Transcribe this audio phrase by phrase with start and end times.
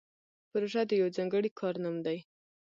[0.49, 2.19] پروژه د یو ځانګړي کار نوم دی